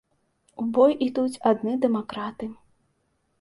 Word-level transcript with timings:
У 0.63 0.63
бой 0.77 0.95
ідуць 1.07 1.41
адны 1.51 1.75
дэмакраты. 1.85 2.49